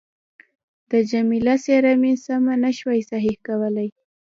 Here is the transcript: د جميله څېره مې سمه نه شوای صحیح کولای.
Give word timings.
د 0.91 0.93
جميله 1.11 1.55
څېره 1.63 1.93
مې 2.01 2.13
سمه 2.25 2.53
نه 2.63 2.71
شوای 2.77 3.01
صحیح 3.11 3.37
کولای. 3.47 3.89